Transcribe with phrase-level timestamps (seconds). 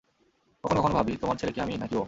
[0.63, 1.99] কখনো কখনো ভাবি, তোমার ছেলে কি আমি না-কি ও?